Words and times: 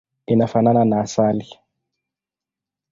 Inafanana 0.25 0.85
na 0.85 0.99
asali. 1.01 1.47